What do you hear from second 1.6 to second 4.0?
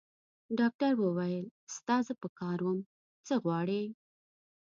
ستا زه په کار وم؟ څه غواړې؟